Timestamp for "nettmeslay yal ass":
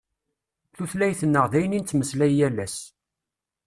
1.81-2.77